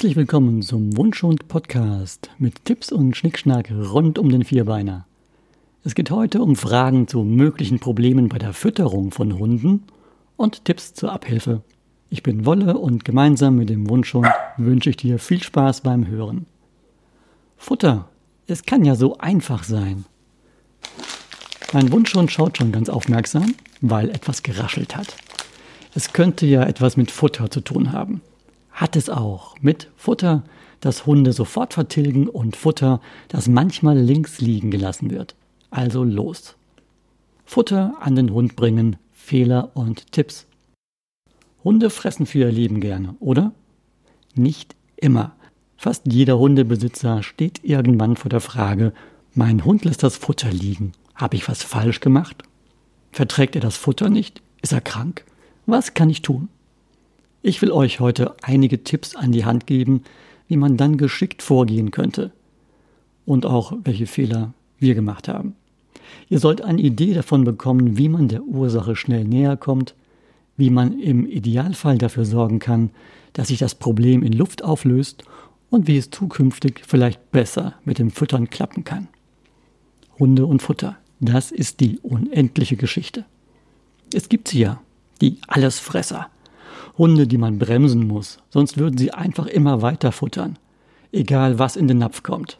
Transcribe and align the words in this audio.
Herzlich 0.00 0.16
willkommen 0.16 0.62
zum 0.62 0.96
Wunschhund 0.96 1.46
Podcast 1.48 2.30
mit 2.38 2.64
Tipps 2.64 2.90
und 2.90 3.14
Schnickschnack 3.14 3.70
rund 3.70 4.18
um 4.18 4.30
den 4.30 4.44
Vierbeiner. 4.44 5.06
Es 5.84 5.94
geht 5.94 6.10
heute 6.10 6.40
um 6.40 6.56
Fragen 6.56 7.06
zu 7.06 7.22
möglichen 7.22 7.80
Problemen 7.80 8.30
bei 8.30 8.38
der 8.38 8.54
Fütterung 8.54 9.10
von 9.10 9.38
Hunden 9.38 9.82
und 10.38 10.64
Tipps 10.64 10.94
zur 10.94 11.12
Abhilfe. 11.12 11.60
Ich 12.08 12.22
bin 12.22 12.46
Wolle 12.46 12.78
und 12.78 13.04
gemeinsam 13.04 13.56
mit 13.56 13.68
dem 13.68 13.90
Wunschhund 13.90 14.26
wünsche 14.56 14.88
ich 14.88 14.96
dir 14.96 15.18
viel 15.18 15.42
Spaß 15.42 15.82
beim 15.82 16.06
Hören. 16.06 16.46
Futter. 17.58 18.08
Es 18.46 18.62
kann 18.62 18.86
ja 18.86 18.94
so 18.94 19.18
einfach 19.18 19.64
sein. 19.64 20.06
Mein 21.74 21.92
Wunschhund 21.92 22.32
schaut 22.32 22.56
schon 22.56 22.72
ganz 22.72 22.88
aufmerksam, 22.88 23.54
weil 23.82 24.08
etwas 24.08 24.42
geraschelt 24.42 24.96
hat. 24.96 25.14
Es 25.94 26.14
könnte 26.14 26.46
ja 26.46 26.62
etwas 26.62 26.96
mit 26.96 27.10
Futter 27.10 27.50
zu 27.50 27.60
tun 27.60 27.92
haben. 27.92 28.22
Hat 28.80 28.96
es 28.96 29.10
auch. 29.10 29.56
Mit 29.60 29.90
Futter, 29.94 30.42
das 30.80 31.04
Hunde 31.04 31.34
sofort 31.34 31.74
vertilgen 31.74 32.30
und 32.30 32.56
Futter, 32.56 33.02
das 33.28 33.46
manchmal 33.46 33.98
links 33.98 34.40
liegen 34.40 34.70
gelassen 34.70 35.10
wird. 35.10 35.34
Also 35.70 36.02
los. 36.02 36.56
Futter 37.44 37.96
an 38.00 38.16
den 38.16 38.32
Hund 38.32 38.56
bringen, 38.56 38.96
Fehler 39.12 39.72
und 39.74 40.12
Tipps. 40.12 40.46
Hunde 41.62 41.90
fressen 41.90 42.24
für 42.24 42.38
ihr 42.38 42.52
Leben 42.52 42.80
gerne, 42.80 43.16
oder? 43.20 43.52
Nicht 44.34 44.74
immer. 44.96 45.36
Fast 45.76 46.10
jeder 46.10 46.38
Hundebesitzer 46.38 47.22
steht 47.22 47.62
irgendwann 47.62 48.16
vor 48.16 48.30
der 48.30 48.40
Frage, 48.40 48.94
mein 49.34 49.62
Hund 49.66 49.84
lässt 49.84 50.02
das 50.02 50.16
Futter 50.16 50.50
liegen. 50.50 50.92
Habe 51.14 51.36
ich 51.36 51.46
was 51.46 51.62
falsch 51.62 52.00
gemacht? 52.00 52.44
Verträgt 53.12 53.56
er 53.56 53.60
das 53.60 53.76
Futter 53.76 54.08
nicht? 54.08 54.40
Ist 54.62 54.72
er 54.72 54.80
krank? 54.80 55.26
Was 55.66 55.92
kann 55.92 56.08
ich 56.08 56.22
tun? 56.22 56.48
Ich 57.42 57.62
will 57.62 57.72
euch 57.72 58.00
heute 58.00 58.34
einige 58.42 58.84
Tipps 58.84 59.16
an 59.16 59.32
die 59.32 59.44
Hand 59.44 59.66
geben, 59.66 60.02
wie 60.48 60.56
man 60.56 60.76
dann 60.76 60.98
geschickt 60.98 61.42
vorgehen 61.42 61.90
könnte. 61.90 62.32
Und 63.24 63.46
auch 63.46 63.72
welche 63.84 64.06
Fehler 64.06 64.52
wir 64.78 64.94
gemacht 64.94 65.28
haben. 65.28 65.54
Ihr 66.28 66.38
sollt 66.38 66.62
eine 66.62 66.80
Idee 66.80 67.14
davon 67.14 67.44
bekommen, 67.44 67.96
wie 67.96 68.08
man 68.08 68.28
der 68.28 68.42
Ursache 68.42 68.96
schnell 68.96 69.24
näher 69.24 69.56
kommt, 69.56 69.94
wie 70.56 70.70
man 70.70 70.98
im 70.98 71.26
Idealfall 71.26 71.98
dafür 71.98 72.24
sorgen 72.24 72.58
kann, 72.58 72.90
dass 73.32 73.48
sich 73.48 73.58
das 73.58 73.74
Problem 73.74 74.22
in 74.22 74.32
Luft 74.32 74.62
auflöst 74.62 75.24
und 75.70 75.86
wie 75.86 75.96
es 75.96 76.10
zukünftig 76.10 76.82
vielleicht 76.86 77.30
besser 77.30 77.74
mit 77.84 77.98
dem 77.98 78.10
Füttern 78.10 78.50
klappen 78.50 78.84
kann. 78.84 79.08
Hunde 80.18 80.44
und 80.44 80.60
Futter, 80.60 80.96
das 81.20 81.50
ist 81.50 81.80
die 81.80 81.98
unendliche 82.00 82.76
Geschichte. 82.76 83.24
Es 84.12 84.28
gibt 84.28 84.48
sie 84.48 84.60
ja, 84.60 84.82
die 85.20 85.38
Allesfresser. 85.46 86.28
Hunde, 87.00 87.26
die 87.26 87.38
man 87.38 87.58
bremsen 87.58 88.06
muss, 88.06 88.40
sonst 88.50 88.76
würden 88.76 88.98
sie 88.98 89.10
einfach 89.10 89.46
immer 89.46 89.80
weiter 89.80 90.12
futtern, 90.12 90.58
egal 91.12 91.58
was 91.58 91.74
in 91.74 91.88
den 91.88 91.96
Napf 91.96 92.22
kommt. 92.22 92.58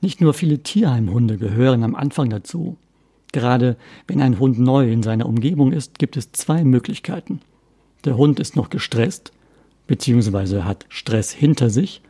Nicht 0.00 0.22
nur 0.22 0.32
viele 0.32 0.62
Tierheimhunde 0.62 1.36
gehören 1.36 1.82
am 1.82 1.94
Anfang 1.94 2.30
dazu. 2.30 2.78
Gerade 3.30 3.76
wenn 4.06 4.22
ein 4.22 4.38
Hund 4.38 4.58
neu 4.58 4.90
in 4.90 5.02
seiner 5.02 5.26
Umgebung 5.26 5.72
ist, 5.72 5.98
gibt 5.98 6.16
es 6.16 6.32
zwei 6.32 6.64
Möglichkeiten. 6.64 7.42
Der 8.06 8.16
Hund 8.16 8.40
ist 8.40 8.56
noch 8.56 8.70
gestresst, 8.70 9.32
beziehungsweise 9.86 10.64
hat 10.64 10.86
Stress 10.88 11.30
hinter 11.30 11.68
sich, 11.68 12.00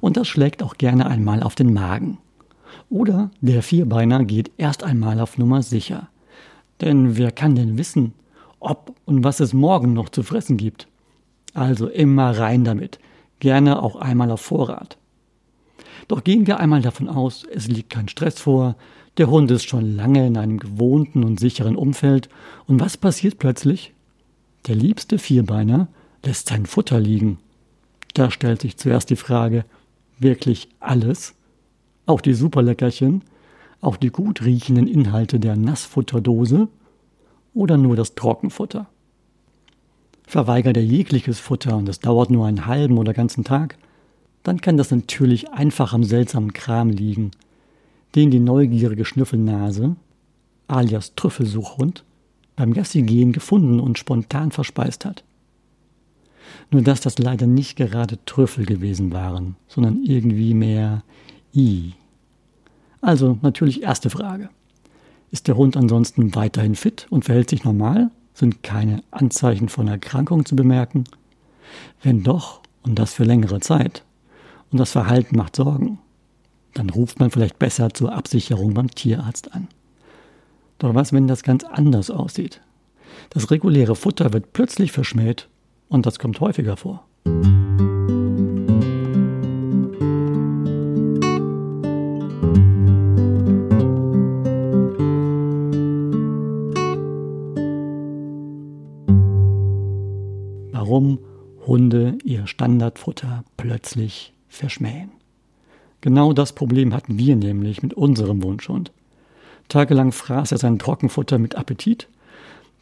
und 0.00 0.16
das 0.16 0.28
schlägt 0.28 0.62
auch 0.62 0.76
gerne 0.76 1.06
einmal 1.06 1.42
auf 1.42 1.56
den 1.56 1.74
Magen. 1.74 2.18
Oder 2.90 3.32
der 3.40 3.64
Vierbeiner 3.64 4.24
geht 4.24 4.52
erst 4.56 4.84
einmal 4.84 5.18
auf 5.18 5.36
Nummer 5.36 5.64
sicher. 5.64 6.10
Denn 6.80 7.16
wer 7.16 7.32
kann 7.32 7.56
denn 7.56 7.76
wissen, 7.76 8.12
ob 8.60 8.94
und 9.04 9.24
was 9.24 9.40
es 9.40 9.52
morgen 9.52 9.94
noch 9.94 10.10
zu 10.10 10.22
fressen 10.22 10.56
gibt? 10.56 10.86
Also 11.58 11.88
immer 11.88 12.38
rein 12.38 12.62
damit, 12.62 13.00
gerne 13.40 13.82
auch 13.82 13.96
einmal 13.96 14.30
auf 14.30 14.42
Vorrat. 14.42 14.96
Doch 16.06 16.22
gehen 16.22 16.46
wir 16.46 16.60
einmal 16.60 16.82
davon 16.82 17.08
aus, 17.08 17.44
es 17.52 17.66
liegt 17.66 17.90
kein 17.90 18.06
Stress 18.06 18.38
vor, 18.38 18.76
der 19.16 19.28
Hund 19.28 19.50
ist 19.50 19.68
schon 19.68 19.96
lange 19.96 20.24
in 20.24 20.36
einem 20.36 20.60
gewohnten 20.60 21.24
und 21.24 21.40
sicheren 21.40 21.74
Umfeld, 21.74 22.28
und 22.68 22.78
was 22.78 22.96
passiert 22.96 23.40
plötzlich? 23.40 23.92
Der 24.68 24.76
liebste 24.76 25.18
Vierbeiner 25.18 25.88
lässt 26.24 26.46
sein 26.46 26.64
Futter 26.64 27.00
liegen. 27.00 27.38
Da 28.14 28.30
stellt 28.30 28.60
sich 28.60 28.76
zuerst 28.76 29.10
die 29.10 29.16
Frage, 29.16 29.64
wirklich 30.20 30.68
alles? 30.78 31.34
Auch 32.06 32.20
die 32.20 32.34
Superleckerchen? 32.34 33.24
Auch 33.80 33.96
die 33.96 34.10
gut 34.10 34.44
riechenden 34.44 34.86
Inhalte 34.86 35.40
der 35.40 35.56
Nassfutterdose? 35.56 36.68
Oder 37.52 37.76
nur 37.78 37.96
das 37.96 38.14
Trockenfutter? 38.14 38.86
Verweigert 40.28 40.76
er 40.76 40.84
jegliches 40.84 41.40
Futter 41.40 41.74
und 41.74 41.88
es 41.88 42.00
dauert 42.00 42.28
nur 42.28 42.46
einen 42.46 42.66
halben 42.66 42.98
oder 42.98 43.14
ganzen 43.14 43.44
Tag, 43.44 43.78
dann 44.42 44.60
kann 44.60 44.76
das 44.76 44.90
natürlich 44.90 45.50
einfach 45.52 45.94
am 45.94 46.04
seltsamen 46.04 46.52
Kram 46.52 46.90
liegen, 46.90 47.30
den 48.14 48.30
die 48.30 48.38
neugierige 48.38 49.06
Schnüffelnase, 49.06 49.96
alias 50.66 51.14
Trüffelsuchhund, 51.14 52.04
beim 52.56 52.74
Gassigehen 52.74 53.32
gefunden 53.32 53.80
und 53.80 53.96
spontan 53.96 54.50
verspeist 54.50 55.06
hat. 55.06 55.24
Nur 56.70 56.82
dass 56.82 57.00
das 57.00 57.18
leider 57.18 57.46
nicht 57.46 57.76
gerade 57.76 58.18
Trüffel 58.26 58.66
gewesen 58.66 59.12
waren, 59.12 59.56
sondern 59.66 60.04
irgendwie 60.04 60.52
mehr 60.52 61.04
I. 61.54 61.94
Also 63.00 63.38
natürlich 63.40 63.82
erste 63.82 64.10
Frage. 64.10 64.50
Ist 65.30 65.48
der 65.48 65.56
Hund 65.56 65.74
ansonsten 65.74 66.34
weiterhin 66.34 66.74
fit 66.74 67.06
und 67.08 67.24
verhält 67.24 67.48
sich 67.48 67.64
normal? 67.64 68.10
Sind 68.38 68.62
keine 68.62 69.02
Anzeichen 69.10 69.68
von 69.68 69.88
Erkrankung 69.88 70.46
zu 70.46 70.54
bemerken? 70.54 71.02
Wenn 72.04 72.22
doch, 72.22 72.60
und 72.84 72.96
das 72.96 73.12
für 73.12 73.24
längere 73.24 73.58
Zeit, 73.58 74.04
und 74.70 74.78
das 74.78 74.92
Verhalten 74.92 75.36
macht 75.36 75.56
Sorgen, 75.56 75.98
dann 76.72 76.88
ruft 76.88 77.18
man 77.18 77.32
vielleicht 77.32 77.58
besser 77.58 77.92
zur 77.92 78.12
Absicherung 78.12 78.74
beim 78.74 78.92
Tierarzt 78.92 79.52
an. 79.52 79.66
Doch 80.78 80.94
was, 80.94 81.12
wenn 81.12 81.26
das 81.26 81.42
ganz 81.42 81.64
anders 81.64 82.12
aussieht? 82.12 82.60
Das 83.30 83.50
reguläre 83.50 83.96
Futter 83.96 84.32
wird 84.32 84.52
plötzlich 84.52 84.92
verschmäht 84.92 85.48
und 85.88 86.06
das 86.06 86.20
kommt 86.20 86.38
häufiger 86.38 86.76
vor. 86.76 87.08
Warum 100.78 101.18
Hunde 101.66 102.18
ihr 102.22 102.46
Standardfutter 102.46 103.44
plötzlich 103.56 104.32
verschmähen. 104.46 105.10
Genau 106.02 106.32
das 106.32 106.52
Problem 106.52 106.94
hatten 106.94 107.18
wir 107.18 107.34
nämlich 107.34 107.82
mit 107.82 107.94
unserem 107.94 108.44
Wunschhund. 108.44 108.92
Tagelang 109.66 110.12
fraß 110.12 110.52
er 110.52 110.58
sein 110.58 110.78
Trockenfutter 110.78 111.38
mit 111.38 111.56
Appetit, 111.56 112.08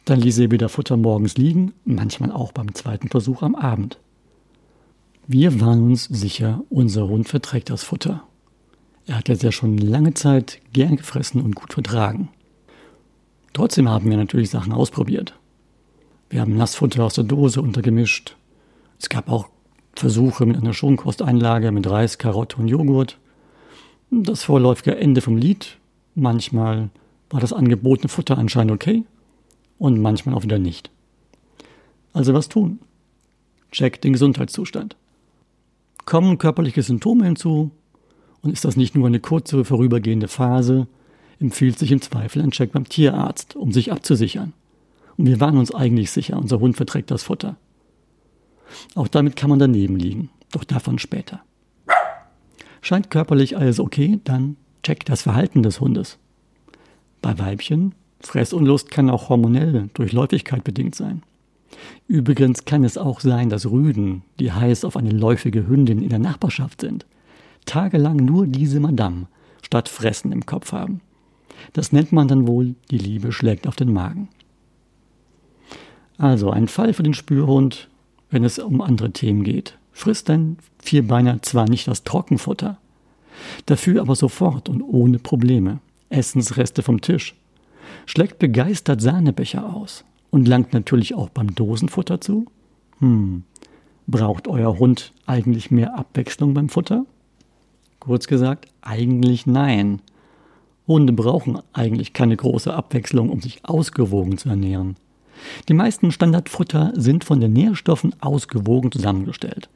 dann 0.05 0.21
ließ 0.21 0.37
er 0.37 0.51
wieder 0.51 0.69
Futter 0.69 0.95
morgens 0.95 1.37
liegen, 1.37 1.73
manchmal 1.85 2.31
auch 2.31 2.51
beim 2.51 2.75
zweiten 2.75 3.09
Versuch 3.09 3.41
am 3.41 3.55
Abend. 3.55 3.97
Wir 5.25 5.59
waren 5.59 5.81
uns 5.81 6.05
sicher, 6.05 6.61
unser 6.69 7.07
Hund 7.07 7.27
verträgt 7.27 7.71
das 7.71 7.83
Futter. 7.83 8.23
Er 9.07 9.17
hat 9.17 9.27
jetzt 9.27 9.43
ja 9.43 9.51
schon 9.51 9.79
lange 9.79 10.13
Zeit 10.13 10.61
gern 10.71 10.97
gefressen 10.97 11.41
und 11.41 11.55
gut 11.55 11.73
vertragen. 11.73 12.29
Trotzdem 13.53 13.89
haben 13.89 14.07
wir 14.07 14.17
natürlich 14.17 14.51
Sachen 14.51 14.71
ausprobiert. 14.71 15.33
Wir 16.29 16.41
haben 16.41 16.57
Nassfutter 16.57 17.05
aus 17.05 17.13
der 17.13 17.23
Dose 17.23 17.61
untergemischt. 17.61 18.35
Es 18.99 19.09
gab 19.09 19.29
auch 19.29 19.47
Versuche 19.95 20.45
mit 20.45 20.57
einer 20.57 20.73
Schonkosteinlage 20.73 21.71
mit 21.71 21.89
Reis, 21.89 22.17
Karotte 22.17 22.57
und 22.57 22.67
Joghurt. 22.67 23.17
Das 24.11 24.43
vorläufige 24.43 24.97
Ende 24.97 25.21
vom 25.21 25.37
Lied. 25.37 25.77
Manchmal 26.15 26.89
war 27.29 27.39
das 27.39 27.53
angebotene 27.53 28.09
Futter 28.09 28.37
anscheinend 28.37 28.73
okay 28.73 29.03
und 29.79 29.99
manchmal 29.99 30.35
auch 30.35 30.43
wieder 30.43 30.59
nicht. 30.59 30.91
Also 32.13 32.33
was 32.33 32.49
tun? 32.49 32.79
Check 33.71 34.01
den 34.01 34.13
Gesundheitszustand. 34.13 34.95
Kommen 36.05 36.37
körperliche 36.37 36.83
Symptome 36.83 37.25
hinzu 37.25 37.71
und 38.41 38.51
ist 38.51 38.65
das 38.65 38.77
nicht 38.77 38.95
nur 38.95 39.07
eine 39.07 39.19
kurze 39.19 39.65
vorübergehende 39.65 40.27
Phase, 40.27 40.87
empfiehlt 41.39 41.77
sich 41.77 41.91
im 41.91 42.01
Zweifel 42.01 42.41
ein 42.41 42.51
Check 42.51 42.71
beim 42.71 42.87
Tierarzt, 42.87 43.55
um 43.55 43.71
sich 43.71 43.91
abzusichern. 43.91 44.53
Und 45.17 45.25
wir 45.25 45.39
waren 45.39 45.57
uns 45.57 45.73
eigentlich 45.73 46.11
sicher, 46.11 46.37
unser 46.37 46.59
Hund 46.59 46.77
verträgt 46.77 47.11
das 47.11 47.23
Futter. 47.23 47.57
Auch 48.95 49.07
damit 49.07 49.35
kann 49.35 49.49
man 49.49 49.59
daneben 49.59 49.95
liegen, 49.95 50.29
doch 50.51 50.63
davon 50.63 50.99
später. 50.99 51.41
Scheint 52.81 53.09
körperlich 53.09 53.57
alles 53.57 53.79
okay, 53.79 54.19
dann 54.23 54.57
check 54.83 55.05
das 55.05 55.23
Verhalten 55.23 55.63
des 55.63 55.81
Hundes. 55.81 56.17
Bei 57.21 57.37
Weibchen, 57.39 57.95
Fressunlust 58.21 58.91
kann 58.91 59.09
auch 59.09 59.29
hormonell 59.29 59.89
durch 59.93 60.13
Läufigkeit 60.13 60.63
bedingt 60.63 60.95
sein. 60.95 61.23
Übrigens 62.07 62.65
kann 62.65 62.83
es 62.83 62.97
auch 62.97 63.19
sein, 63.19 63.49
dass 63.49 63.69
Rüden, 63.69 64.23
die 64.39 64.51
heiß 64.51 64.85
auf 64.85 64.95
eine 64.95 65.11
läufige 65.11 65.67
Hündin 65.67 66.01
in 66.01 66.09
der 66.09 66.19
Nachbarschaft 66.19 66.81
sind, 66.81 67.05
tagelang 67.65 68.17
nur 68.17 68.47
diese 68.47 68.79
Madame 68.79 69.27
statt 69.61 69.89
Fressen 69.89 70.31
im 70.31 70.45
Kopf 70.45 70.71
haben. 70.71 71.01
Das 71.73 71.91
nennt 71.91 72.11
man 72.11 72.27
dann 72.27 72.47
wohl, 72.47 72.75
die 72.91 72.97
Liebe 72.97 73.31
schlägt 73.31 73.67
auf 73.67 73.75
den 73.75 73.91
Magen. 73.91 74.29
Also 76.17 76.49
ein 76.49 76.67
Fall 76.67 76.93
für 76.93 77.03
den 77.03 77.13
Spürhund, 77.13 77.89
wenn 78.29 78.43
es 78.43 78.59
um 78.59 78.81
andere 78.81 79.11
Themen 79.11 79.43
geht. 79.43 79.77
Frisst 79.91 80.29
dein 80.29 80.57
Vierbeiner 80.79 81.41
zwar 81.41 81.69
nicht 81.69 81.87
das 81.87 82.03
Trockenfutter, 82.03 82.77
dafür 83.65 84.01
aber 84.01 84.15
sofort 84.15 84.69
und 84.69 84.81
ohne 84.81 85.19
Probleme 85.19 85.79
Essensreste 86.09 86.83
vom 86.83 87.01
Tisch, 87.01 87.35
schlägt 88.05 88.39
begeistert 88.39 89.01
Sahnebecher 89.01 89.73
aus 89.73 90.05
und 90.29 90.47
langt 90.47 90.73
natürlich 90.73 91.15
auch 91.15 91.29
beim 91.29 91.53
Dosenfutter 91.55 92.21
zu? 92.21 92.45
Hm, 92.99 93.43
braucht 94.07 94.47
euer 94.47 94.77
Hund 94.79 95.13
eigentlich 95.25 95.71
mehr 95.71 95.97
Abwechslung 95.97 96.53
beim 96.53 96.69
Futter? 96.69 97.05
Kurz 97.99 98.27
gesagt, 98.27 98.67
eigentlich 98.81 99.45
nein. 99.45 100.01
Hunde 100.87 101.11
brauchen 101.11 101.59
eigentlich 101.73 102.13
keine 102.13 102.37
große 102.37 102.73
Abwechslung, 102.73 103.29
um 103.29 103.41
sich 103.41 103.65
ausgewogen 103.65 104.37
zu 104.37 104.49
ernähren. 104.49 104.95
Die 105.67 105.73
meisten 105.73 106.11
Standardfutter 106.11 106.93
sind 106.95 107.23
von 107.23 107.39
den 107.39 107.53
Nährstoffen 107.53 108.15
ausgewogen 108.21 108.91
zusammengestellt. 108.91 109.69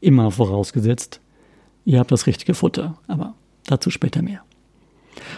Immer 0.00 0.30
vorausgesetzt, 0.30 1.20
ihr 1.84 1.98
habt 1.98 2.12
das 2.12 2.26
richtige 2.26 2.54
Futter, 2.54 2.98
aber 3.06 3.34
dazu 3.64 3.90
später 3.90 4.22
mehr. 4.22 4.42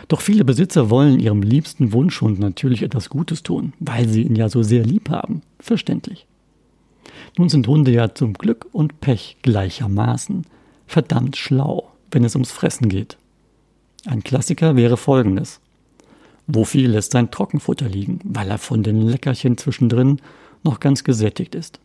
Doch 0.09 0.21
viele 0.21 0.45
Besitzer 0.45 0.91
wollen 0.91 1.21
ihrem 1.21 1.43
liebsten 1.43 1.93
Wunschhund 1.93 2.39
natürlich 2.39 2.83
etwas 2.83 3.09
Gutes 3.09 3.43
tun, 3.43 3.73
weil 3.81 4.09
sie 4.09 4.23
ihn 4.23 4.37
ja 4.37 4.49
so 4.49 4.63
sehr 4.63 4.85
lieb 4.85 5.09
haben. 5.11 5.43
Verständlich. 5.59 6.27
Nun 7.39 7.49
sind 7.49 7.67
Hunde 7.67 7.93
ja 7.93 8.15
zum 8.15 8.35
Glück 8.35 8.67
und 8.73 9.01
Pech 9.01 9.37
gleichermaßen 9.43 10.47
verdammt 10.87 11.37
schlau, 11.37 11.93
wenn 12.11 12.25
es 12.25 12.35
ums 12.35 12.51
Fressen 12.51 12.89
geht. 12.89 13.17
Ein 14.07 14.25
Klassiker 14.25 14.77
wäre 14.77 14.97
folgendes. 14.97 15.61
Wofür 16.53 16.89
lässt 16.89 17.13
sein 17.13 17.31
Trockenfutter 17.31 17.89
liegen, 17.89 18.19
weil 18.25 18.51
er 18.51 18.59
von 18.59 18.83
den 18.83 19.03
Leckerchen 19.03 19.57
zwischendrin 19.57 20.21
noch 20.65 20.81
ganz 20.81 21.05
gesättigt 21.05 21.55
ist. 21.55 21.79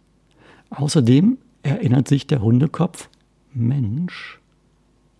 Außerdem 0.71 1.37
erinnert 1.63 2.07
sich 2.07 2.27
der 2.27 2.41
Hundekopf, 2.41 3.09
Mensch, 3.53 4.39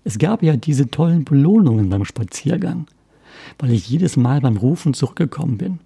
es 0.03 0.19
gab 0.19 0.44
ja 0.44 0.56
diese 0.56 0.89
tollen 0.89 1.25
Belohnungen 1.25 1.89
beim 1.89 2.06
Spaziergang, 2.06 2.88
weil 3.59 3.71
ich 3.71 3.89
jedes 3.89 4.18
Mal 4.18 4.42
beim 4.42 4.57
Rufen 4.57 4.94
zurückgekommen 4.94 5.57
bin. 5.57 5.80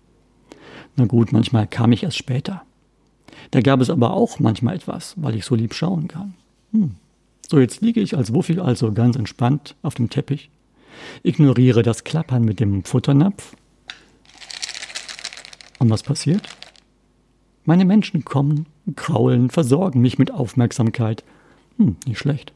Na 0.96 1.06
gut, 1.06 1.32
manchmal 1.32 1.68
kam 1.68 1.92
ich 1.92 2.04
erst 2.04 2.18
später. 2.18 2.64
Da 3.52 3.62
gab 3.62 3.80
es 3.80 3.90
aber 3.90 4.14
auch 4.14 4.40
manchmal 4.40 4.76
etwas, 4.76 5.16
weil 5.18 5.36
ich 5.36 5.46
so 5.46 5.56
lieb 5.56 5.74
schauen 5.74 6.08
kann. 6.08 6.34
Hm. 6.72 6.96
So, 7.50 7.60
jetzt 7.60 7.82
liege 7.82 8.02
ich 8.02 8.16
als 8.16 8.34
Wuffi 8.34 8.60
also 8.60 8.92
ganz 8.92 9.16
entspannt 9.16 9.76
auf 9.82 9.96
dem 9.96 10.10
Teppich 10.10 10.50
ignoriere 11.24 11.84
das 11.84 12.04
Klappern 12.04 12.44
mit 12.44 12.60
dem 12.60 12.84
Futternapf. 12.84 13.56
Und 15.80 15.90
was 15.90 16.04
passiert? 16.04 16.48
Meine 17.66 17.86
Menschen 17.86 18.26
kommen, 18.26 18.66
kraulen, 18.96 19.50
versorgen 19.50 20.02
mich 20.02 20.18
mit 20.18 20.32
Aufmerksamkeit. 20.32 21.24
Hm, 21.78 21.98
nicht 22.06 22.20
schlecht. 22.20 22.54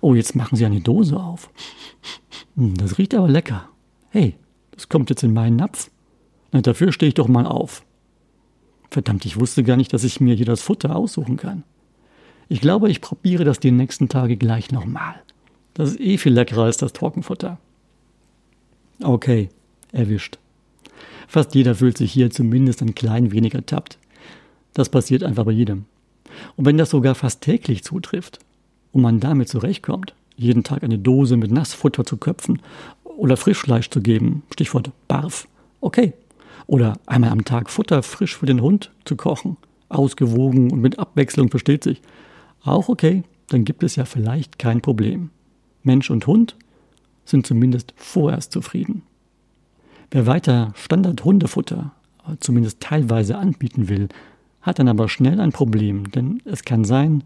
Oh, 0.00 0.14
jetzt 0.14 0.36
machen 0.36 0.56
sie 0.56 0.64
eine 0.64 0.80
Dose 0.80 1.16
auf. 1.16 1.50
Hm, 2.56 2.76
das 2.76 2.98
riecht 2.98 3.14
aber 3.14 3.28
lecker. 3.28 3.68
Hey, 4.10 4.36
das 4.70 4.88
kommt 4.88 5.10
jetzt 5.10 5.22
in 5.22 5.32
meinen 5.32 5.56
Napf. 5.56 5.90
Na, 6.52 6.60
dafür 6.60 6.92
stehe 6.92 7.08
ich 7.08 7.14
doch 7.14 7.28
mal 7.28 7.46
auf. 7.46 7.84
Verdammt, 8.90 9.24
ich 9.24 9.40
wusste 9.40 9.64
gar 9.64 9.76
nicht, 9.76 9.92
dass 9.92 10.04
ich 10.04 10.20
mir 10.20 10.34
hier 10.34 10.46
das 10.46 10.60
Futter 10.60 10.94
aussuchen 10.94 11.36
kann. 11.36 11.64
Ich 12.48 12.60
glaube, 12.60 12.90
ich 12.90 13.00
probiere 13.00 13.44
das 13.44 13.58
die 13.58 13.70
nächsten 13.70 14.10
Tage 14.10 14.36
gleich 14.36 14.70
nochmal. 14.70 15.14
Das 15.72 15.90
ist 15.90 16.00
eh 16.00 16.18
viel 16.18 16.34
leckerer 16.34 16.64
als 16.64 16.76
das 16.76 16.92
Trockenfutter. 16.92 17.58
Okay, 19.02 19.48
erwischt. 19.90 20.38
Fast 21.26 21.54
jeder 21.54 21.74
fühlt 21.74 21.98
sich 21.98 22.12
hier 22.12 22.30
zumindest 22.30 22.82
ein 22.82 22.94
klein 22.94 23.32
wenig 23.32 23.54
ertappt. 23.54 23.98
Das 24.74 24.88
passiert 24.88 25.22
einfach 25.22 25.44
bei 25.44 25.52
jedem. 25.52 25.86
Und 26.56 26.66
wenn 26.66 26.78
das 26.78 26.90
sogar 26.90 27.14
fast 27.14 27.40
täglich 27.40 27.84
zutrifft 27.84 28.38
und 28.92 29.02
man 29.02 29.20
damit 29.20 29.48
zurechtkommt, 29.48 30.14
jeden 30.36 30.64
Tag 30.64 30.82
eine 30.82 30.98
Dose 30.98 31.36
mit 31.36 31.50
Nassfutter 31.50 32.04
zu 32.04 32.16
köpfen 32.16 32.62
oder 33.04 33.36
Frischfleisch 33.36 33.90
zu 33.90 34.00
geben, 34.00 34.42
Stichwort 34.52 34.90
Barf, 35.08 35.48
okay. 35.80 36.12
Oder 36.66 36.98
einmal 37.06 37.30
am 37.30 37.44
Tag 37.44 37.70
Futter 37.70 38.02
frisch 38.02 38.36
für 38.36 38.46
den 38.46 38.62
Hund 38.62 38.92
zu 39.04 39.16
kochen, 39.16 39.56
ausgewogen 39.88 40.70
und 40.70 40.80
mit 40.80 40.98
Abwechslung 40.98 41.50
versteht 41.50 41.82
sich, 41.82 42.00
auch 42.62 42.88
okay, 42.88 43.24
dann 43.48 43.64
gibt 43.64 43.82
es 43.82 43.96
ja 43.96 44.04
vielleicht 44.04 44.58
kein 44.58 44.80
Problem. 44.80 45.30
Mensch 45.82 46.10
und 46.10 46.26
Hund 46.26 46.56
sind 47.24 47.46
zumindest 47.46 47.94
vorerst 47.96 48.52
zufrieden. 48.52 49.02
Wer 50.10 50.26
weiter 50.26 50.72
Standard-Hundefutter 50.76 51.92
zumindest 52.40 52.80
teilweise 52.80 53.36
anbieten 53.36 53.88
will, 53.88 54.08
hat 54.60 54.78
dann 54.78 54.88
aber 54.88 55.08
schnell 55.08 55.40
ein 55.40 55.52
Problem, 55.52 56.10
denn 56.10 56.40
es 56.44 56.64
kann 56.64 56.84
sein, 56.84 57.24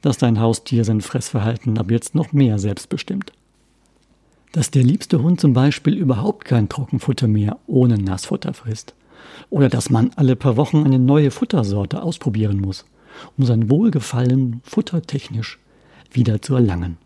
dass 0.00 0.18
dein 0.18 0.40
Haustier 0.40 0.84
sein 0.84 1.00
Fressverhalten 1.00 1.78
ab 1.78 1.90
jetzt 1.90 2.14
noch 2.14 2.32
mehr 2.32 2.58
selbst 2.58 2.88
bestimmt. 2.88 3.32
Dass 4.52 4.70
der 4.70 4.82
liebste 4.82 5.22
Hund 5.22 5.40
zum 5.40 5.52
Beispiel 5.52 5.96
überhaupt 5.96 6.44
kein 6.44 6.68
Trockenfutter 6.68 7.28
mehr 7.28 7.58
ohne 7.66 7.98
Nassfutter 7.98 8.52
frisst. 8.52 8.94
Oder 9.48 9.68
dass 9.68 9.88
man 9.88 10.10
alle 10.16 10.34
paar 10.34 10.56
Wochen 10.56 10.84
eine 10.84 10.98
neue 10.98 11.30
Futtersorte 11.30 12.02
ausprobieren 12.02 12.60
muss, 12.60 12.84
um 13.38 13.44
sein 13.44 13.70
Wohlgefallen 13.70 14.60
futtertechnisch 14.64 15.58
wieder 16.10 16.42
zu 16.42 16.54
erlangen. 16.56 16.98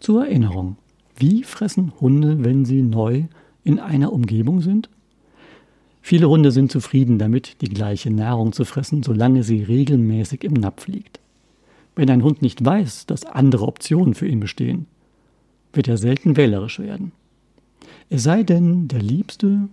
Zur 0.00 0.26
Erinnerung, 0.26 0.76
wie 1.18 1.42
fressen 1.42 1.92
Hunde, 2.00 2.44
wenn 2.44 2.64
sie 2.64 2.82
neu 2.82 3.24
in 3.64 3.78
einer 3.78 4.12
Umgebung 4.12 4.60
sind? 4.60 4.88
Viele 6.00 6.28
Hunde 6.28 6.52
sind 6.52 6.72
zufrieden 6.72 7.18
damit, 7.18 7.60
die 7.60 7.68
gleiche 7.68 8.10
Nahrung 8.10 8.52
zu 8.52 8.64
fressen, 8.64 9.02
solange 9.02 9.42
sie 9.42 9.62
regelmäßig 9.62 10.44
im 10.44 10.54
Napf 10.54 10.86
liegt. 10.86 11.20
Wenn 11.96 12.08
ein 12.10 12.22
Hund 12.22 12.40
nicht 12.40 12.64
weiß, 12.64 13.06
dass 13.06 13.26
andere 13.26 13.66
Optionen 13.66 14.14
für 14.14 14.26
ihn 14.26 14.40
bestehen, 14.40 14.86
wird 15.72 15.88
er 15.88 15.98
selten 15.98 16.36
wählerisch 16.36 16.78
werden. 16.78 17.12
Es 18.08 18.22
sei 18.22 18.42
denn, 18.42 18.88
der 18.88 19.02
liebste 19.02 19.68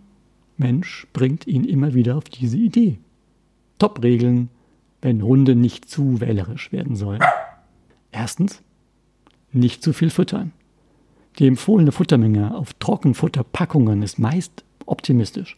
Mensch 0.57 1.07
bringt 1.13 1.47
ihn 1.47 1.63
immer 1.63 1.93
wieder 1.93 2.17
auf 2.17 2.25
diese 2.25 2.57
Idee. 2.57 2.97
Top-Regeln, 3.79 4.49
wenn 5.01 5.21
Hunde 5.21 5.55
nicht 5.55 5.89
zu 5.89 6.19
wählerisch 6.19 6.71
werden 6.71 6.95
sollen. 6.95 7.21
Erstens, 8.11 8.61
nicht 9.51 9.83
zu 9.83 9.93
viel 9.93 10.09
füttern. 10.09 10.51
Die 11.39 11.47
empfohlene 11.47 11.91
Futtermenge 11.91 12.55
auf 12.55 12.73
Trockenfutterpackungen 12.75 14.01
ist 14.01 14.19
meist 14.19 14.63
optimistisch. 14.85 15.57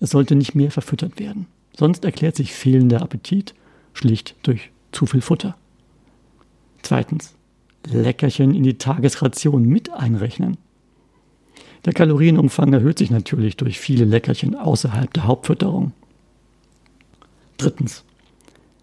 Es 0.00 0.10
sollte 0.10 0.36
nicht 0.36 0.54
mehr 0.54 0.70
verfüttert 0.70 1.18
werden, 1.18 1.46
sonst 1.76 2.04
erklärt 2.04 2.36
sich 2.36 2.52
fehlender 2.52 3.02
Appetit 3.02 3.54
schlicht 3.94 4.36
durch 4.42 4.70
zu 4.92 5.06
viel 5.06 5.20
Futter. 5.20 5.56
Zweitens, 6.82 7.34
Leckerchen 7.86 8.54
in 8.54 8.62
die 8.62 8.78
Tagesration 8.78 9.64
mit 9.64 9.90
einrechnen. 9.92 10.56
Der 11.84 11.92
Kalorienumfang 11.92 12.72
erhöht 12.72 12.98
sich 12.98 13.10
natürlich 13.10 13.56
durch 13.56 13.78
viele 13.78 14.04
Leckerchen 14.04 14.54
außerhalb 14.54 15.12
der 15.12 15.24
Hauptfütterung. 15.24 15.92
Drittens, 17.58 18.04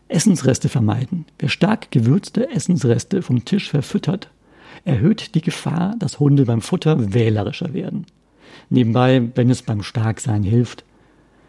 Essensreste 0.08 0.70
vermeiden. 0.70 1.26
Wer 1.40 1.50
stark 1.50 1.90
gewürzte 1.92 2.50
Essensreste 2.50 3.22
vom 3.22 3.46
Tisch 3.46 3.70
verfüttert, 3.70 4.30
erhöht 4.86 5.36
die 5.36 5.42
Gefahr, 5.42 5.96
dass 6.00 6.20
Hunde 6.20 6.46
beim 6.46 6.62
Futter 6.62 7.14
wählerischer 7.14 7.74
werden. 7.74 8.06
Nebenbei, 8.70 9.30
wenn 9.36 9.50
es 9.50 9.62
beim 9.62 9.84
Starksein 9.84 10.44
hilft, 10.44 10.84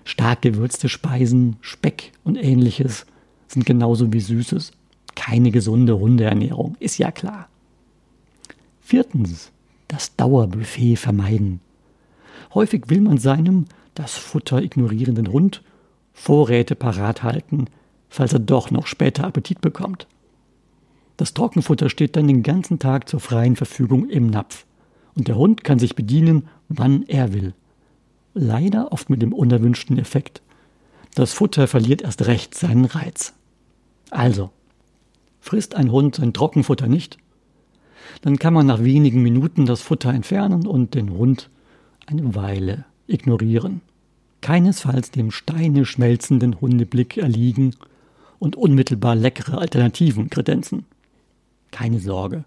stark 0.05 0.43
gewürzte 0.43 0.89
Speisen, 0.89 1.57
Speck 1.61 2.13
und 2.25 2.37
ähnliches 2.37 3.07
sind 3.49 3.67
genauso 3.67 4.13
wie 4.13 4.21
Süßes. 4.21 4.73
Keine 5.15 5.51
gesunde 5.51 5.99
Hundeernährung, 5.99 6.77
ist 6.81 6.99
ja 6.99 7.11
klar. 7.11 7.49
Viertens, 8.81 9.53
das 9.89 10.17
Dauerbuffet 10.17 10.97
vermeiden. 10.97 11.61
Häufig 12.55 12.85
will 12.89 13.01
man 13.01 13.19
seinem 13.19 13.67
das 13.95 14.17
Futter 14.17 14.63
ignorierenden 14.63 15.31
Hund 15.31 15.63
Vorräte 16.13 16.75
parat 16.75 17.23
halten, 17.23 17.67
falls 18.09 18.33
er 18.33 18.39
doch 18.39 18.71
noch 18.71 18.87
später 18.87 19.25
Appetit 19.25 19.61
bekommt. 19.61 20.07
Das 21.17 21.35
Trockenfutter 21.35 21.89
steht 21.89 22.17
dann 22.17 22.27
den 22.27 22.43
ganzen 22.43 22.79
Tag 22.79 23.09
zur 23.09 23.21
freien 23.21 23.57
Verfügung 23.57 24.09
im 24.09 24.29
Napf. 24.29 24.67
Und 25.15 25.29
der 25.29 25.37
Hund 25.37 25.63
kann 25.65 25.79
sich 25.79 25.95
bedienen, 25.95 26.49
wann 26.69 27.03
er 27.05 27.33
will. 27.33 27.55
Leider 28.35 28.93
oft 28.93 29.11
mit 29.11 29.21
dem 29.21 29.33
unerwünschten 29.33 29.99
Effekt. 29.99 30.43
Das 31.15 31.35
Futter 31.35 31.69
verliert 31.69 32.03
erst 32.03 32.27
recht 32.27 32.55
seinen 32.55 32.87
Reiz. 32.87 33.35
Also, 34.11 34.51
frisst 35.41 35.75
ein 35.75 35.93
Hund 35.93 36.17
sein 36.17 36.33
Trockenfutter 36.33 36.89
nicht, 36.89 37.19
dann 38.23 38.39
kann 38.39 38.55
man 38.55 38.67
nach 38.67 38.83
wenigen 38.83 39.23
Minuten 39.23 39.67
das 39.67 39.83
Futter 39.83 40.13
entfernen 40.13 40.67
und 40.67 40.95
den 40.95 41.11
Hund 41.11 41.51
eine 42.07 42.35
Weile 42.35 42.85
ignorieren. 43.07 43.81
Keinesfalls 44.41 45.11
dem 45.11 45.31
Steine 45.31 45.85
schmelzenden 45.85 46.61
Hundeblick 46.61 47.17
erliegen 47.17 47.77
und 48.39 48.57
unmittelbar 48.57 49.15
leckere 49.15 49.59
Alternativen 49.59 50.31
kredenzen. 50.31 50.85
Keine 51.73 51.99
Sorge. 51.99 52.45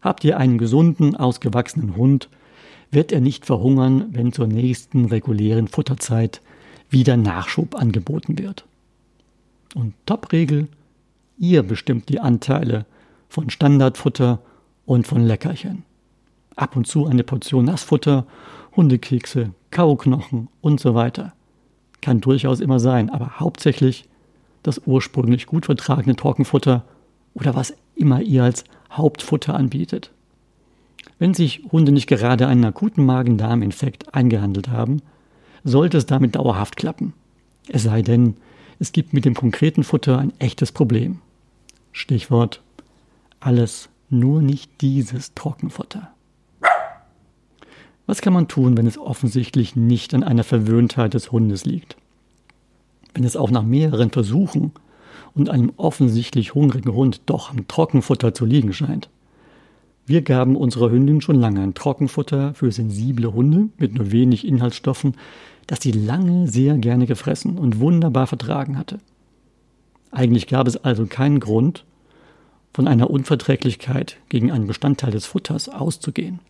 Habt 0.00 0.22
ihr 0.22 0.38
einen 0.38 0.58
gesunden, 0.58 1.16
ausgewachsenen 1.16 1.96
Hund, 1.96 2.28
wird 2.92 3.10
er 3.10 3.20
nicht 3.20 3.44
verhungern, 3.44 4.06
wenn 4.12 4.32
zur 4.32 4.46
nächsten 4.46 5.06
regulären 5.06 5.66
Futterzeit 5.66 6.40
wieder 6.88 7.16
Nachschub 7.16 7.74
angeboten 7.74 8.38
wird. 8.38 8.64
Und 9.74 9.94
Top-Regel, 10.06 10.68
ihr 11.38 11.64
bestimmt 11.64 12.08
die 12.08 12.20
Anteile 12.20 12.86
von 13.28 13.50
Standardfutter 13.50 14.38
und 14.84 15.06
von 15.08 15.22
Leckerchen. 15.22 15.82
Ab 16.54 16.76
und 16.76 16.86
zu 16.86 17.06
eine 17.06 17.24
Portion 17.24 17.64
Nassfutter, 17.64 18.26
Hundekekse, 18.76 19.50
Kauknochen 19.70 20.48
und 20.60 20.78
so 20.78 20.94
weiter. 20.94 21.32
Kann 22.00 22.20
durchaus 22.20 22.60
immer 22.60 22.78
sein, 22.78 23.10
aber 23.10 23.40
hauptsächlich 23.40 24.08
das 24.62 24.82
ursprünglich 24.86 25.46
gut 25.46 25.66
vertragene 25.66 26.16
Trockenfutter 26.16 26.84
oder 27.36 27.54
was 27.54 27.74
immer 27.94 28.20
ihr 28.22 28.44
als 28.44 28.64
Hauptfutter 28.90 29.54
anbietet. 29.54 30.10
Wenn 31.18 31.34
sich 31.34 31.62
Hunde 31.70 31.92
nicht 31.92 32.08
gerade 32.08 32.46
einen 32.46 32.64
akuten 32.64 33.04
Magen-Darm-Infekt 33.04 34.14
eingehandelt 34.14 34.68
haben, 34.68 35.02
sollte 35.64 35.98
es 35.98 36.06
damit 36.06 36.34
dauerhaft 36.34 36.76
klappen. 36.76 37.12
Es 37.68 37.84
sei 37.84 38.02
denn, 38.02 38.36
es 38.78 38.92
gibt 38.92 39.12
mit 39.12 39.24
dem 39.24 39.34
konkreten 39.34 39.84
Futter 39.84 40.18
ein 40.18 40.32
echtes 40.38 40.72
Problem. 40.72 41.20
Stichwort 41.92 42.62
alles, 43.40 43.88
nur 44.08 44.42
nicht 44.42 44.80
dieses 44.80 45.34
Trockenfutter. 45.34 46.10
Was 48.06 48.20
kann 48.20 48.32
man 48.32 48.48
tun, 48.48 48.76
wenn 48.76 48.86
es 48.86 48.98
offensichtlich 48.98 49.76
nicht 49.76 50.14
an 50.14 50.22
einer 50.22 50.44
Verwöhntheit 50.44 51.14
des 51.14 51.32
Hundes 51.32 51.64
liegt? 51.64 51.96
Wenn 53.14 53.24
es 53.24 53.36
auch 53.36 53.50
nach 53.50 53.62
mehreren 53.62 54.10
Versuchen 54.10 54.72
und 55.36 55.50
einem 55.50 55.72
offensichtlich 55.76 56.54
hungrigen 56.54 56.92
Hund 56.92 57.20
doch 57.26 57.50
am 57.50 57.68
Trockenfutter 57.68 58.34
zu 58.34 58.44
liegen 58.44 58.72
scheint. 58.72 59.08
Wir 60.06 60.22
gaben 60.22 60.56
unserer 60.56 60.90
Hündin 60.90 61.20
schon 61.20 61.36
lange 61.36 61.60
ein 61.60 61.74
Trockenfutter 61.74 62.54
für 62.54 62.72
sensible 62.72 63.32
Hunde 63.32 63.68
mit 63.76 63.94
nur 63.94 64.10
wenig 64.12 64.46
Inhaltsstoffen, 64.46 65.14
das 65.66 65.80
sie 65.82 65.90
lange 65.90 66.48
sehr 66.48 66.78
gerne 66.78 67.06
gefressen 67.06 67.58
und 67.58 67.80
wunderbar 67.80 68.26
vertragen 68.26 68.78
hatte. 68.78 68.98
Eigentlich 70.12 70.46
gab 70.46 70.68
es 70.68 70.76
also 70.76 71.06
keinen 71.06 71.40
Grund, 71.40 71.84
von 72.72 72.88
einer 72.88 73.10
Unverträglichkeit 73.10 74.18
gegen 74.28 74.52
einen 74.52 74.66
Bestandteil 74.66 75.10
des 75.10 75.26
Futters 75.26 75.68
auszugehen. 75.68 76.40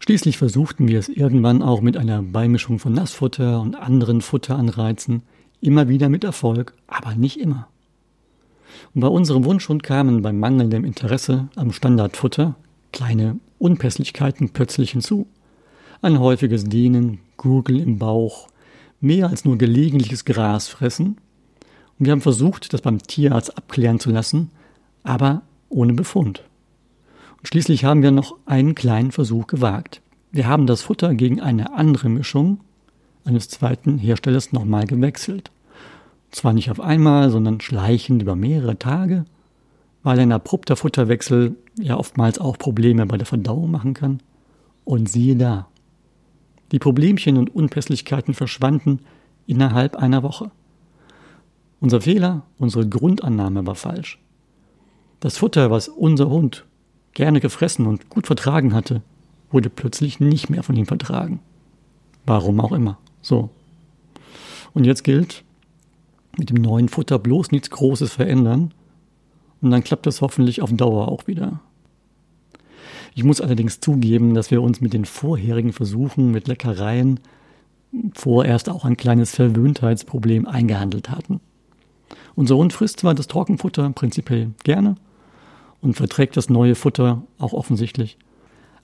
Schließlich 0.00 0.36
versuchten 0.36 0.88
wir 0.88 0.98
es 0.98 1.08
irgendwann 1.08 1.62
auch 1.62 1.80
mit 1.80 1.96
einer 1.96 2.20
Beimischung 2.20 2.80
von 2.80 2.92
Nassfutter 2.92 3.60
und 3.60 3.76
anderen 3.76 4.20
Futteranreizen, 4.20 5.22
immer 5.60 5.88
wieder 5.88 6.08
mit 6.08 6.24
Erfolg, 6.24 6.74
aber 6.88 7.14
nicht 7.14 7.38
immer. 7.38 7.68
Und 8.94 9.00
bei 9.00 9.08
unserem 9.08 9.44
Wunschhund 9.44 9.82
kamen 9.82 10.22
beim 10.22 10.38
mangelndem 10.38 10.84
Interesse 10.84 11.48
am 11.56 11.72
Standardfutter 11.72 12.56
kleine 12.92 13.38
Unpässlichkeiten 13.58 14.50
plötzlich 14.50 14.92
hinzu. 14.92 15.26
Ein 16.02 16.18
häufiges 16.18 16.64
Dehnen, 16.64 17.20
Gurgeln 17.36 17.80
im 17.80 17.98
Bauch, 17.98 18.48
mehr 19.00 19.28
als 19.28 19.44
nur 19.44 19.58
gelegentliches 19.58 20.24
Gras 20.24 20.68
fressen. 20.68 21.16
Und 21.98 22.06
wir 22.06 22.12
haben 22.12 22.20
versucht, 22.20 22.72
das 22.72 22.80
beim 22.80 22.98
Tierarzt 22.98 23.56
abklären 23.56 24.00
zu 24.00 24.10
lassen, 24.10 24.50
aber 25.02 25.42
ohne 25.68 25.92
Befund. 25.92 26.44
Und 27.38 27.48
schließlich 27.48 27.84
haben 27.84 28.02
wir 28.02 28.10
noch 28.10 28.36
einen 28.46 28.74
kleinen 28.74 29.12
Versuch 29.12 29.46
gewagt. 29.46 30.00
Wir 30.30 30.46
haben 30.46 30.66
das 30.66 30.82
Futter 30.82 31.14
gegen 31.14 31.40
eine 31.40 31.74
andere 31.74 32.08
Mischung 32.08 32.60
eines 33.24 33.48
zweiten 33.48 33.98
Herstellers 33.98 34.52
nochmal 34.52 34.86
gewechselt. 34.86 35.50
Zwar 36.32 36.54
nicht 36.54 36.70
auf 36.70 36.80
einmal, 36.80 37.30
sondern 37.30 37.60
schleichend 37.60 38.22
über 38.22 38.34
mehrere 38.34 38.78
Tage, 38.78 39.26
weil 40.02 40.18
ein 40.18 40.32
abrupter 40.32 40.76
Futterwechsel 40.76 41.54
ja 41.78 41.96
oftmals 41.96 42.38
auch 42.38 42.58
Probleme 42.58 43.06
bei 43.06 43.18
der 43.18 43.26
Verdauung 43.26 43.70
machen 43.70 43.94
kann. 43.94 44.20
Und 44.84 45.08
siehe 45.08 45.36
da. 45.36 45.68
Die 46.72 46.78
Problemchen 46.78 47.36
und 47.36 47.54
Unpässlichkeiten 47.54 48.34
verschwanden 48.34 49.00
innerhalb 49.46 49.94
einer 49.94 50.22
Woche. 50.22 50.50
Unser 51.80 52.00
Fehler, 52.00 52.42
unsere 52.58 52.88
Grundannahme 52.88 53.66
war 53.66 53.74
falsch. 53.74 54.18
Das 55.20 55.36
Futter, 55.36 55.70
was 55.70 55.88
unser 55.88 56.30
Hund 56.30 56.64
gerne 57.12 57.40
gefressen 57.40 57.86
und 57.86 58.08
gut 58.08 58.26
vertragen 58.26 58.74
hatte, 58.74 59.02
wurde 59.50 59.68
plötzlich 59.68 60.18
nicht 60.18 60.48
mehr 60.48 60.62
von 60.62 60.76
ihm 60.76 60.86
vertragen. 60.86 61.40
Warum 62.24 62.60
auch 62.60 62.72
immer. 62.72 62.98
So. 63.20 63.50
Und 64.74 64.84
jetzt 64.84 65.04
gilt, 65.04 65.44
mit 66.38 66.50
dem 66.50 66.62
neuen 66.62 66.88
Futter 66.88 67.18
bloß 67.18 67.50
nichts 67.50 67.70
Großes 67.70 68.12
verändern. 68.12 68.72
Und 69.60 69.70
dann 69.70 69.84
klappt 69.84 70.06
das 70.06 70.20
hoffentlich 70.20 70.62
auf 70.62 70.72
Dauer 70.72 71.08
auch 71.08 71.26
wieder. 71.26 71.60
Ich 73.14 73.24
muss 73.24 73.40
allerdings 73.40 73.80
zugeben, 73.80 74.34
dass 74.34 74.50
wir 74.50 74.62
uns 74.62 74.80
mit 74.80 74.94
den 74.94 75.04
vorherigen 75.04 75.72
Versuchen 75.72 76.30
mit 76.30 76.48
Leckereien 76.48 77.20
vorerst 78.14 78.68
auch 78.70 78.84
ein 78.84 78.96
kleines 78.96 79.34
Verwöhntheitsproblem 79.34 80.46
eingehandelt 80.46 81.10
hatten. 81.10 81.40
Unser 82.34 82.56
Hund 82.56 82.72
frisst 82.72 83.00
zwar 83.00 83.14
das 83.14 83.26
Trockenfutter 83.26 83.90
prinzipiell 83.90 84.52
gerne 84.64 84.94
und 85.82 85.94
verträgt 85.94 86.36
das 86.36 86.48
neue 86.48 86.74
Futter 86.74 87.22
auch 87.38 87.52
offensichtlich, 87.52 88.16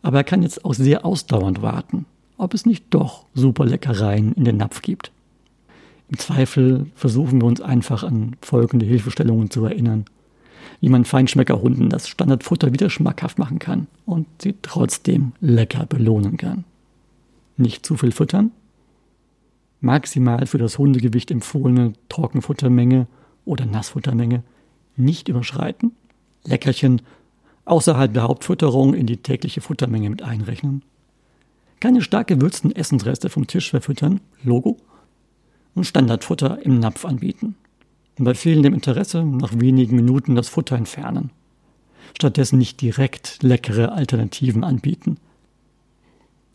aber 0.03 0.19
er 0.19 0.25
kann 0.25 0.43
jetzt 0.43 0.65
auch 0.65 0.75
sehr 0.75 1.07
ausdauernd 1.07 1.63
warten, 1.63 2.05
ob 2.37 2.53
es 2.53 2.67
nicht 2.67 2.87
doch 2.91 3.25
super 3.35 3.65
Leckereien 3.65 4.33
in 4.35 4.45
den 4.45 4.59
Napf 4.59 4.83
gibt. 4.83 5.11
Im 6.11 6.19
Zweifel 6.19 6.87
versuchen 6.95 7.41
wir 7.41 7.47
uns 7.47 7.61
einfach 7.61 8.03
an 8.03 8.37
folgende 8.41 8.87
Hilfestellungen 8.87 9.51
zu 9.51 9.65
erinnern. 9.65 10.07
Wie 10.81 10.89
man 10.89 11.05
Feinschmeckerhunden 11.05 11.91
das 11.91 12.09
Standardfutter 12.09 12.73
wieder 12.73 12.89
schmackhaft 12.89 13.39
machen 13.39 13.59
kann 13.59 13.89
und 14.07 14.27
sie 14.41 14.55
trotzdem 14.63 15.33
lecker 15.41 15.87
belohnen 15.87 16.37
kann. 16.37 16.65
Nicht 17.57 17.85
zu 17.85 17.97
viel 17.97 18.13
füttern, 18.13 18.53
maximal 19.81 20.47
für 20.47 20.59
das 20.59 20.79
Hundegewicht 20.79 21.31
empfohlene 21.31 21.93
Trockenfuttermenge 22.09 23.07
oder 23.45 23.67
Nassfuttermenge 23.67 24.43
nicht 24.97 25.29
überschreiten, 25.29 25.93
Leckerchen 26.45 27.03
außerhalb 27.65 28.13
der 28.13 28.23
Hauptfütterung 28.23 28.95
in 28.95 29.07
die 29.07 29.19
tägliche 29.19 29.61
Futtermenge 29.61 30.11
mit 30.11 30.23
einrechnen, 30.23 30.83
keine 31.81 32.03
stark 32.03 32.29
gewürzten 32.29 32.75
Essensreste 32.75 33.29
vom 33.29 33.47
Tisch 33.47 33.71
verfüttern, 33.71 34.21
Logo, 34.43 34.79
und 35.79 35.85
Standardfutter 35.85 36.65
im 36.65 36.79
Napf 36.79 37.05
anbieten 37.05 37.55
und 38.19 38.25
bei 38.25 38.35
fehlendem 38.35 38.75
Interesse 38.75 39.25
nach 39.25 39.59
wenigen 39.59 39.97
Minuten 39.97 40.35
das 40.35 40.49
Futter 40.49 40.77
entfernen. 40.77 41.31
Stattdessen 42.17 42.59
nicht 42.59 42.81
direkt 42.81 43.43
leckere 43.43 43.93
Alternativen 43.93 44.65
anbieten. 44.65 45.19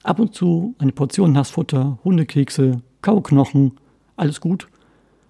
Ab 0.03 0.19
und 0.19 0.35
zu 0.35 0.75
eine 0.77 0.91
Portion 0.91 1.31
Nassfutter, 1.31 1.97
Hundekekse, 2.03 2.81
Kauknochen, 3.01 3.73
alles 4.15 4.41
gut. 4.41 4.67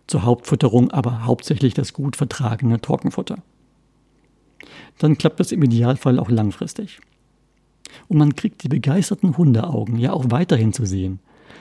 Zur 0.07 0.23
Hauptfutterung 0.23 0.91
aber 0.91 1.25
hauptsächlich 1.25 1.73
das 1.73 1.93
gut 1.93 2.15
vertragene 2.15 2.81
Trockenfutter. 2.81 3.37
Dann 4.97 5.17
klappt 5.17 5.39
es 5.39 5.51
im 5.51 5.63
Idealfall 5.63 6.19
auch 6.19 6.29
langfristig. 6.29 6.99
Und 8.07 8.17
man 8.17 8.35
kriegt 8.35 8.63
die 8.63 8.69
begeisterten 8.69 9.37
Hundeaugen 9.37 9.99
ja 9.99 10.13
auch 10.13 10.25
weiterhin 10.29 10.73
zu 10.73 10.85
sehen, 10.85 11.19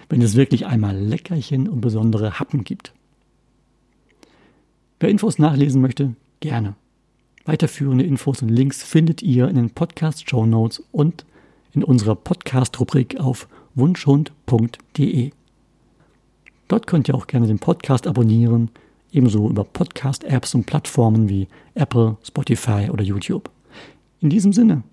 wenn 0.08 0.22
es 0.22 0.36
wirklich 0.36 0.66
einmal 0.66 0.96
Leckerchen 0.96 1.68
und 1.68 1.80
besondere 1.80 2.38
Happen 2.38 2.64
gibt. 2.64 2.92
Wer 5.00 5.08
Infos 5.08 5.38
nachlesen 5.38 5.80
möchte, 5.82 6.14
gerne. 6.40 6.74
Weiterführende 7.44 8.04
Infos 8.04 8.40
und 8.42 8.50
Links 8.50 8.82
findet 8.84 9.22
ihr 9.22 9.48
in 9.48 9.56
den 9.56 9.70
Podcast-Show 9.70 10.46
Notes 10.46 10.82
und 10.92 11.24
in 11.72 11.82
unserer 11.82 12.14
Podcast-Rubrik 12.14 13.18
auf 13.18 13.48
wunschhund.de. 13.74 15.30
Dort 16.68 16.86
könnt 16.86 17.08
ihr 17.08 17.14
auch 17.14 17.26
gerne 17.26 17.46
den 17.46 17.58
Podcast 17.58 18.06
abonnieren, 18.06 18.70
ebenso 19.10 19.50
über 19.50 19.64
Podcast-Apps 19.64 20.54
und 20.54 20.66
Plattformen 20.66 21.28
wie 21.28 21.48
Apple, 21.74 22.16
Spotify 22.22 22.88
oder 22.90 23.02
YouTube. 23.02 23.50
In 24.20 24.30
diesem 24.30 24.52
Sinne, 24.52 24.84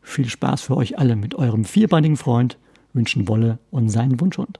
viel 0.00 0.28
Spaß 0.28 0.62
für 0.62 0.76
euch 0.76 0.98
alle 0.98 1.14
mit 1.14 1.34
eurem 1.34 1.64
vierbeinigen 1.64 2.16
Freund, 2.16 2.56
wünschen 2.98 3.28
wolle 3.28 3.58
und 3.70 3.88
seinen 3.88 4.20
Wunschhund. 4.20 4.58